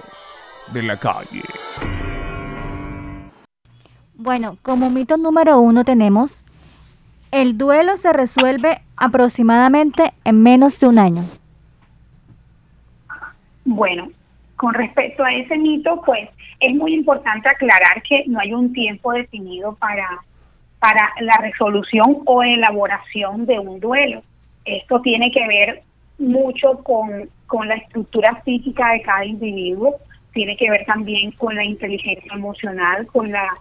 [0.72, 1.42] de la calle.
[4.14, 6.44] Bueno, como mito número uno tenemos,
[7.32, 11.24] el duelo se resuelve aproximadamente en menos de un año.
[13.72, 14.10] Bueno,
[14.56, 16.28] con respecto a ese mito, pues
[16.58, 20.08] es muy importante aclarar que no hay un tiempo definido para,
[20.80, 24.22] para la resolución o elaboración de un duelo.
[24.64, 25.82] Esto tiene que ver
[26.18, 29.94] mucho con, con la estructura psíquica de cada individuo,
[30.32, 33.54] tiene que ver también con la inteligencia emocional, con la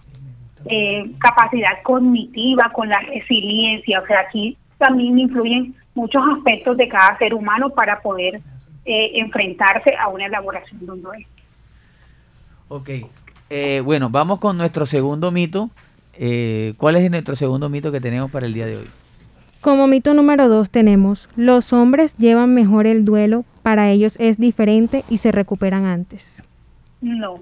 [0.66, 4.00] eh, capacidad cognitiva, con la resiliencia.
[4.00, 8.40] O sea, aquí también influyen muchos aspectos de cada ser humano para poder
[8.84, 11.26] eh, enfrentarse a una elaboración de un duelo.
[12.68, 12.90] Ok.
[13.50, 15.70] Eh, bueno, vamos con nuestro segundo mito.
[16.14, 18.86] Eh, ¿Cuál es nuestro segundo mito que tenemos para el día de hoy?
[19.60, 25.04] Como mito número dos tenemos, los hombres llevan mejor el duelo, para ellos es diferente
[25.10, 26.42] y se recuperan antes.
[27.02, 27.40] No,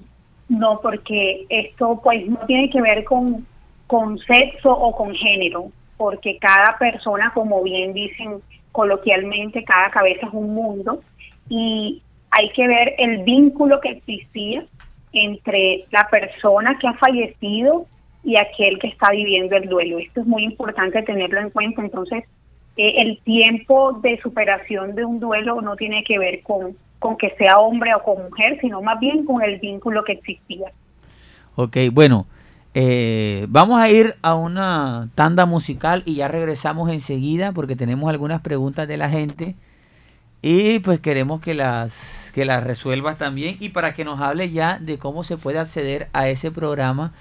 [0.48, 3.46] no, porque esto pues no tiene que ver con,
[3.86, 8.40] con sexo o con género, porque cada persona, como bien dicen
[8.72, 11.02] coloquialmente, cada cabeza es un mundo
[11.48, 14.64] y hay que ver el vínculo que existía
[15.12, 17.86] entre la persona que ha fallecido
[18.24, 19.98] y aquel que está viviendo el duelo.
[19.98, 21.82] Esto es muy importante tenerlo en cuenta.
[21.82, 22.24] Entonces,
[22.76, 27.30] eh, el tiempo de superación de un duelo no tiene que ver con, con que
[27.38, 30.70] sea hombre o con mujer, sino más bien con el vínculo que existía.
[31.54, 32.26] Ok, bueno,
[32.74, 38.42] eh, vamos a ir a una tanda musical y ya regresamos enseguida porque tenemos algunas
[38.42, 39.56] preguntas de la gente
[40.42, 41.92] y pues queremos que las
[42.34, 46.08] que las resuelvas también y para que nos hable ya de cómo se puede acceder
[46.12, 47.12] a ese programa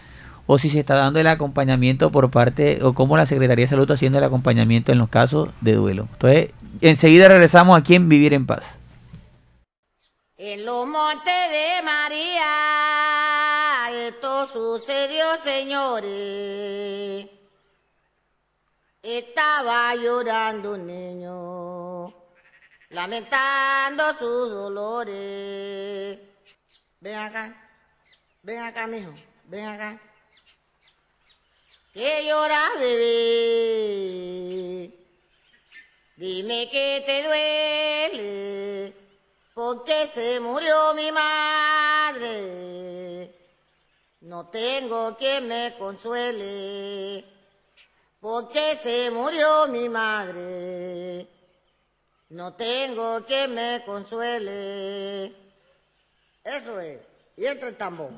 [0.45, 3.83] o si se está dando el acompañamiento por parte o cómo la Secretaría de Salud
[3.83, 6.07] está haciendo el acompañamiento en los casos de duelo.
[6.13, 6.51] Entonces,
[6.81, 8.77] enseguida regresamos aquí en Vivir en Paz.
[10.37, 12.45] En los montes de María,
[14.07, 17.27] esto sucedió, señores.
[19.01, 22.13] Estaba llorando un niño,
[22.89, 26.19] lamentando sus dolores.
[26.99, 27.71] Ven acá,
[28.43, 29.13] ven acá, mijo,
[29.45, 29.99] ven acá.
[31.93, 34.17] Que lloras, bebé.
[36.15, 38.93] Dime que te duele
[39.57, 42.47] porque se murió mi madre.
[44.21, 47.25] No tengo quien me consuele,
[48.19, 51.27] porque se murió mi madre.
[52.29, 55.27] No tengo quien me consuele.
[56.43, 56.99] Eso es.
[57.37, 58.11] Y entra el tambor.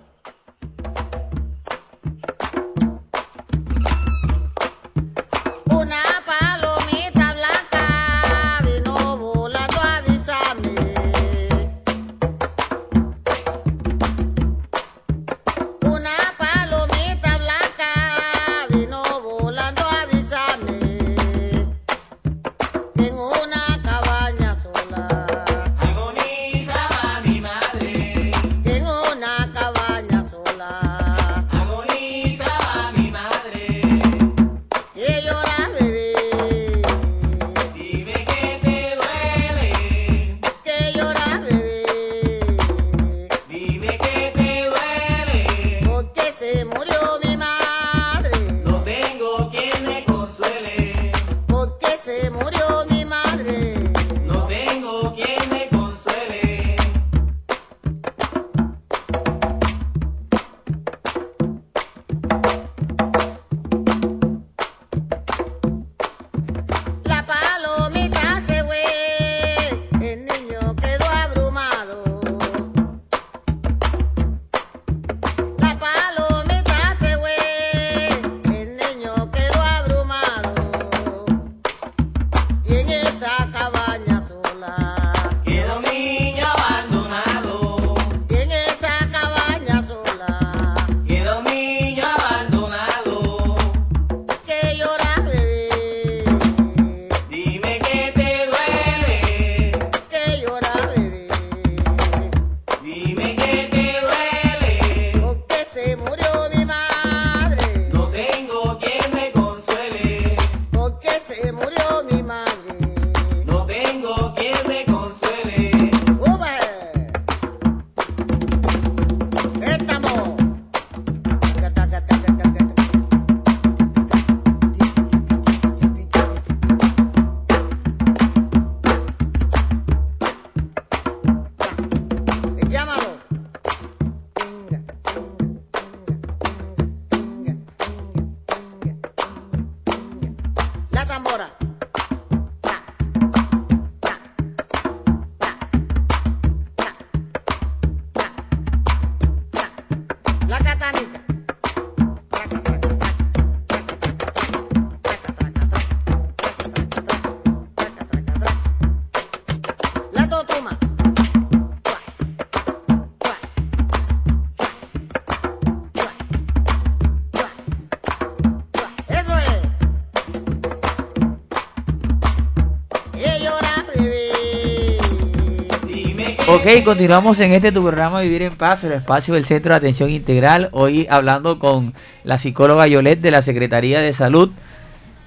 [176.60, 180.10] Ok, continuamos en este tu programa Vivir en Paz, el espacio del Centro de Atención
[180.10, 180.68] Integral.
[180.74, 181.94] Hoy hablando con
[182.26, 184.52] la psicóloga Yolet de la Secretaría de Salud.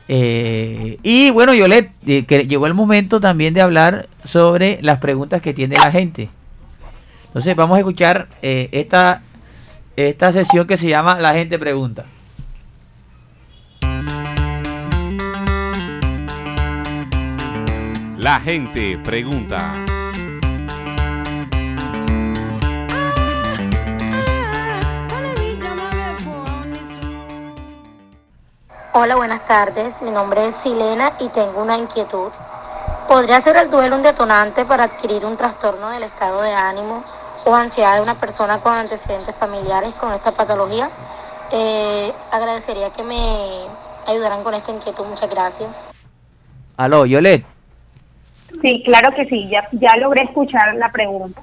[0.08, 5.40] Eh, y bueno, Yolet, eh, que llegó el momento también de hablar sobre las preguntas
[5.40, 6.28] que tiene la gente.
[7.28, 9.22] Entonces vamos a escuchar eh, esta,
[9.96, 12.04] esta sesión que se llama La gente pregunta.
[18.18, 19.82] La gente pregunta.
[28.95, 30.03] Hola, buenas tardes.
[30.03, 32.30] Mi nombre es Silena y tengo una inquietud.
[33.09, 37.03] ¿Podría ser el duelo un detonante para adquirir un trastorno del estado de ánimo
[37.47, 40.90] o ansiedad de una persona con antecedentes familiares con esta patología?
[41.53, 43.64] Eh, agradecería que me
[44.07, 45.07] ayudaran con esta inquietud.
[45.07, 45.88] Muchas gracias.
[46.76, 47.47] Aló, Yolet.
[48.61, 51.40] Sí, claro que sí, ya, ya logré escuchar la pregunta.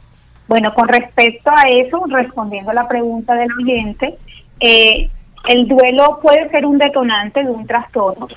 [0.48, 4.20] Bueno, con respecto a eso, respondiendo a la pregunta del oyente,
[4.60, 5.10] eh,
[5.48, 8.28] el duelo puede ser un detonante de un trastorno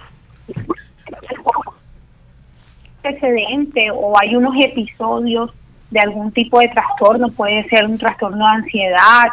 [3.02, 5.50] antecedente o hay unos episodios
[5.90, 9.24] de algún tipo de trastorno, puede ser un trastorno de ansiedad,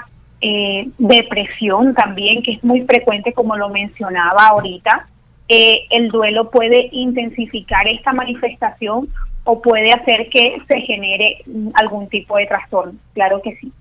[0.42, 5.08] eh, depresión también, que es muy frecuente como lo mencionaba ahorita.
[5.48, 9.08] Eh, el duelo puede intensificar esta manifestación
[9.46, 13.72] o puede hacer que se genere mm, algún tipo de trastorno, claro que sí.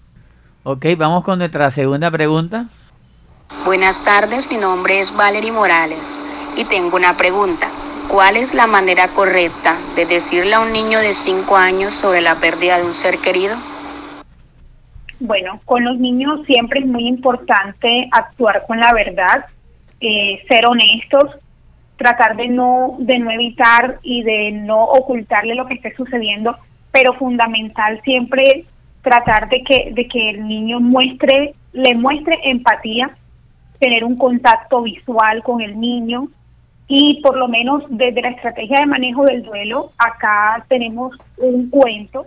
[0.63, 2.69] Ok, vamos con nuestra segunda pregunta.
[3.49, 6.19] Buenas tardes, mi nombre es Valerie Morales
[6.55, 7.69] y tengo una pregunta.
[8.09, 12.35] ¿Cuál es la manera correcta de decirle a un niño de 5 años sobre la
[12.37, 13.57] pérdida de un ser querido?
[15.21, 19.47] Bueno, con los niños siempre es muy importante actuar con la verdad,
[20.01, 21.37] eh, ser honestos,
[21.97, 26.57] tratar de no de no evitar y de no ocultarle lo que esté sucediendo,
[26.93, 28.67] pero fundamental siempre
[29.03, 33.11] tratar de que de que el niño muestre le muestre empatía,
[33.79, 36.29] tener un contacto visual con el niño
[36.87, 42.27] y por lo menos desde la estrategia de manejo del duelo acá tenemos un cuento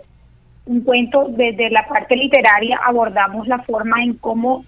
[0.66, 4.64] un cuento desde la parte literaria abordamos la forma en cómo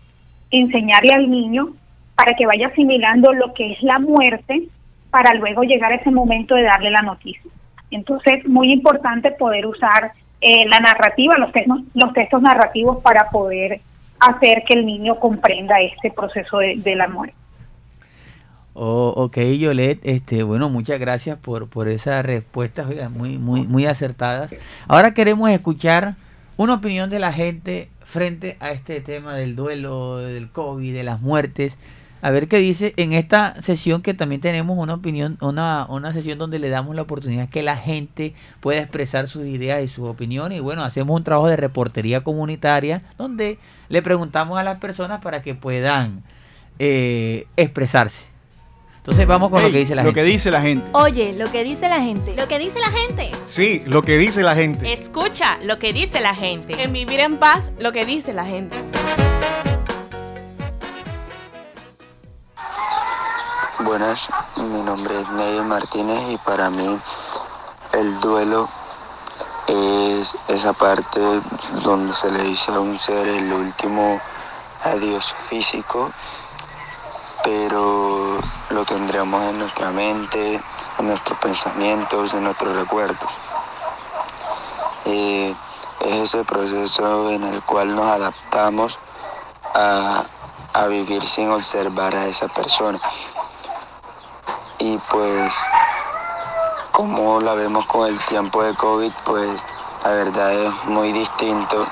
[0.51, 1.75] enseñarle al niño
[2.15, 4.69] para que vaya asimilando lo que es la muerte
[5.11, 7.51] para luego llegar a ese momento de darle la noticia.
[7.91, 13.81] Entonces, muy importante poder usar eh, la narrativa, los textos, los textos narrativos para poder
[14.21, 17.37] hacer que el niño comprenda este proceso de, de la muerte.
[18.77, 24.53] Oh, ok, Yolet, este, bueno, muchas gracias por, por esas respuestas, muy, muy, muy acertadas.
[24.89, 26.17] Ahora queremos escuchar
[26.57, 31.21] una opinión de la gente frente a este tema del duelo, del COVID, de las
[31.21, 31.79] muertes.
[32.25, 36.39] A ver qué dice en esta sesión que también tenemos una opinión, una, una sesión
[36.39, 40.57] donde le damos la oportunidad que la gente pueda expresar sus ideas y sus opiniones.
[40.57, 43.59] Y bueno, hacemos un trabajo de reportería comunitaria donde
[43.91, 46.23] le preguntamos a las personas para que puedan
[46.79, 48.25] eh, expresarse.
[48.97, 50.21] Entonces vamos con lo que dice la lo gente.
[50.23, 50.87] que dice la gente.
[50.93, 52.35] Oye, lo que dice la gente.
[52.39, 53.33] Lo que dice la gente.
[53.45, 54.91] Sí, lo que dice la gente.
[54.95, 56.83] Escucha lo que dice la gente.
[56.83, 58.79] En vivir en paz, lo que dice la gente.
[63.81, 66.97] Buenas, mi nombre es Nelly Martínez y para mí
[67.93, 68.69] el duelo
[69.67, 71.21] es esa parte
[71.83, 74.21] donde se le dice a un ser el último
[74.85, 76.13] adiós físico,
[77.43, 78.39] pero
[78.71, 80.63] lo tendremos en nuestra mente,
[80.99, 83.33] en nuestros pensamientos, en nuestros recuerdos.
[85.05, 85.53] Eh,
[85.99, 89.01] es ese proceso en el cual nos adaptamos
[89.75, 90.25] a,
[90.73, 93.01] a vivir sin observar a esa persona.
[94.85, 95.55] Y pues
[96.93, 99.49] como la vemos con el tiempo de COVID, pues
[100.03, 101.87] la verdad es muy distinto.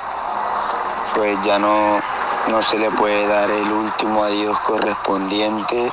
[1.15, 2.03] Pues ya no,
[2.49, 5.91] no se le puede dar el último adiós correspondiente,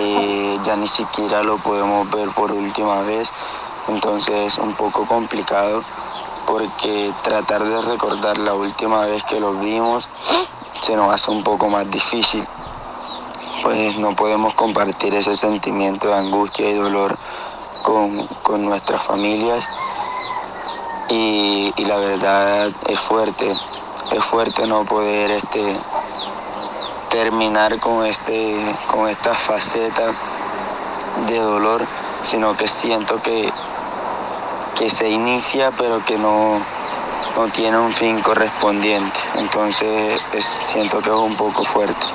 [0.00, 3.32] eh, ya ni siquiera lo podemos ver por última vez,
[3.86, 5.84] entonces es un poco complicado
[6.44, 10.08] porque tratar de recordar la última vez que lo vimos
[10.80, 12.44] se nos hace un poco más difícil,
[13.66, 17.18] pues no podemos compartir ese sentimiento de angustia y dolor
[17.82, 19.68] con, con nuestras familias
[21.08, 23.56] y, y la verdad es fuerte,
[24.12, 25.76] es fuerte no poder este,
[27.10, 28.56] terminar con, este,
[28.88, 30.14] con esta faceta
[31.26, 31.84] de dolor,
[32.22, 33.52] sino que siento que,
[34.76, 36.60] que se inicia pero que no,
[37.36, 39.18] no tiene un fin correspondiente.
[39.34, 42.06] Entonces es- siento que es un poco fuerte.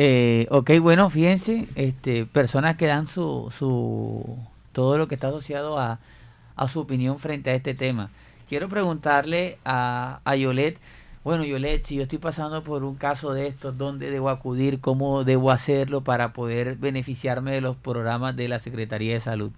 [0.00, 4.38] Eh, ok, bueno, fíjense, este, personas que dan su, su,
[4.70, 5.98] todo lo que está asociado a,
[6.54, 8.08] a su opinión frente a este tema.
[8.48, 10.78] Quiero preguntarle a, a Yolet,
[11.24, 14.80] bueno, Yolet, si yo estoy pasando por un caso de estos, ¿dónde debo acudir?
[14.80, 19.50] ¿Cómo debo hacerlo para poder beneficiarme de los programas de la Secretaría de Salud?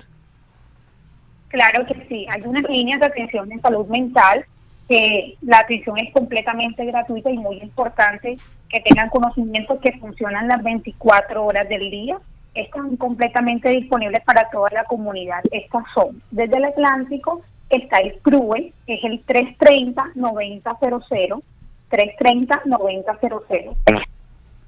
[1.49, 4.47] Claro que sí, hay unas líneas de atención en salud mental
[4.89, 8.39] que la atención es completamente gratuita y muy importante
[8.71, 12.17] que tengan conocimiento que funcionan las 24 horas del día.
[12.55, 15.41] Están completamente disponibles para toda la comunidad.
[15.51, 21.43] Estas son, desde el Atlántico está el CRUE, que es el 330-9000,
[21.91, 23.77] 330-9000.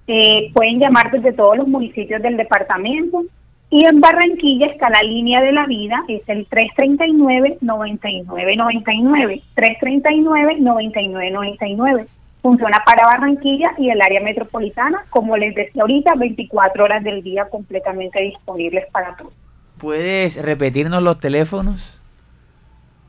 [0.09, 3.25] Eh, pueden llamar desde todos los municipios del departamento.
[3.71, 9.43] Y en Barranquilla está la línea de la vida, es el 339-9999.
[9.57, 12.07] 339-9999.
[12.43, 17.49] Funciona para Barranquilla y el área metropolitana, como les decía ahorita, 24 horas del día
[17.49, 19.33] completamente disponibles para todos.
[19.79, 22.01] ¿Puedes repetirnos los teléfonos?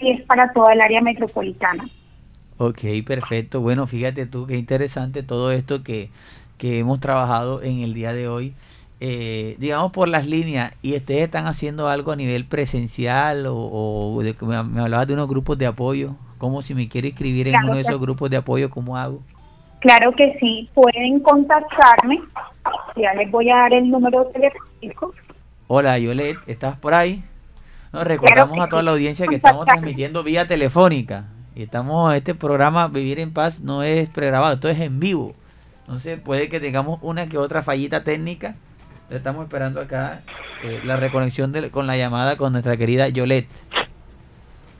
[0.00, 1.88] y es para toda el área metropolitana.
[2.58, 3.60] Ok, perfecto.
[3.60, 6.10] Bueno, fíjate tú qué interesante todo esto que,
[6.58, 8.54] que hemos trabajado en el día de hoy.
[8.98, 14.22] Eh, digamos por las líneas, y ustedes están haciendo algo a nivel presencial o, o
[14.22, 17.52] de, me, me hablabas de unos grupos de apoyo, como si me quiero inscribir en
[17.52, 19.20] Claro uno de esos grupos de apoyo, ¿cómo hago?
[19.80, 22.20] Claro que sí, pueden contactarme.
[22.96, 25.12] Ya les voy a dar el número telefónico.
[25.66, 27.22] Hola, Yolet, ¿estás por ahí?
[27.96, 31.24] Nos recordamos a toda la audiencia que estamos transmitiendo vía telefónica.
[31.54, 35.32] Y estamos, este programa Vivir en Paz no es pregrabado, esto es en vivo.
[35.80, 38.54] Entonces puede que tengamos una que otra fallita técnica.
[39.08, 40.20] Estamos esperando acá
[40.62, 43.46] eh, la reconexión de- con la llamada con nuestra querida Yolet.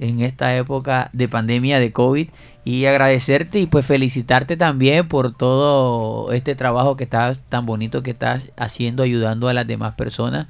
[0.00, 2.28] en esta época de pandemia de COVID
[2.64, 8.10] y agradecerte y pues felicitarte también por todo este trabajo que estás tan bonito que
[8.10, 10.46] estás haciendo ayudando a las demás personas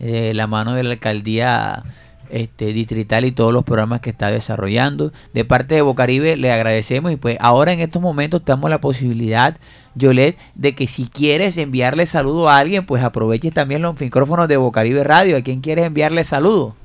[0.00, 1.84] eh, la mano de la alcaldía
[2.30, 5.12] este, distrital y todos los programas que está desarrollando.
[5.32, 9.56] De parte de Bocaribe le agradecemos y pues ahora en estos momentos tenemos la posibilidad,
[9.94, 14.56] Yolet, de que si quieres enviarle saludo a alguien, pues aproveches también los micrófonos de
[14.56, 15.36] Bocaribe Radio.
[15.36, 16.76] ¿A quién quieres enviarle saludo?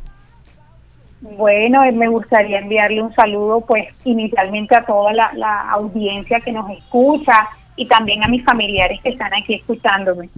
[1.23, 6.51] Bueno, eh, me gustaría enviarle un saludo pues inicialmente a toda la, la audiencia que
[6.51, 7.47] nos escucha
[7.77, 10.29] y también a mis familiares que están aquí escuchándome.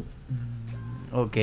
[1.11, 1.37] Ok.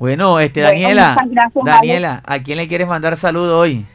[0.00, 3.86] Bueno, este Bueno, Daniela, gracias, Daniela, ¿a quién le quieres mandar saludo hoy?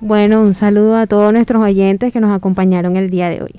[0.00, 3.52] Bueno, un saludo a todos nuestros oyentes que nos acompañaron el día de hoy.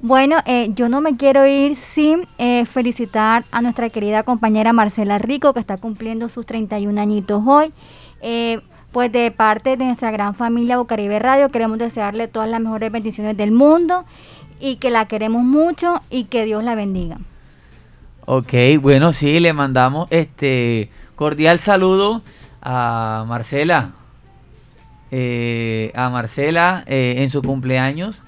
[0.00, 5.18] Bueno, eh, yo no me quiero ir sin eh, felicitar a nuestra querida compañera Marcela
[5.18, 7.72] Rico, que está cumpliendo sus 31 añitos hoy.
[8.20, 8.60] Eh,
[8.92, 13.36] pues de parte de nuestra gran familia Bocaribe Radio, queremos desearle todas las mejores bendiciones
[13.36, 14.04] del mundo
[14.60, 17.18] y que la queremos mucho y que Dios la bendiga.
[18.24, 22.22] Ok, bueno, sí, le mandamos este cordial saludo
[22.60, 23.92] a Marcela,
[25.10, 28.22] eh, a Marcela eh, en su cumpleaños.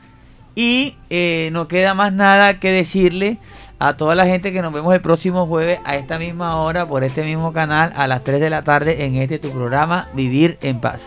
[0.54, 3.38] Y eh, no queda más nada que decirle
[3.80, 7.02] a toda la gente que nos vemos el próximo jueves a esta misma hora por
[7.02, 10.80] este mismo canal a las 3 de la tarde en este tu programa Vivir en
[10.80, 11.00] Paz.